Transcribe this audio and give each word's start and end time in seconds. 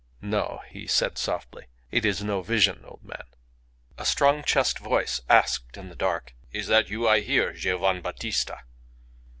"No," 0.23 0.63
he 0.67 0.87
said, 0.87 1.19
softly. 1.19 1.67
"It 1.91 2.05
is 2.05 2.23
no 2.23 2.41
vision, 2.41 2.83
old 2.85 3.03
man." 3.03 3.21
A 3.99 4.03
strong 4.07 4.43
chest 4.43 4.79
voice 4.79 5.21
asked 5.29 5.77
in 5.77 5.89
the 5.89 5.95
dark 5.95 6.33
"Is 6.51 6.65
that 6.69 6.89
you 6.89 7.07
I 7.07 7.19
hear, 7.19 7.53
Giovann' 7.53 8.01
Battista?" 8.01 8.61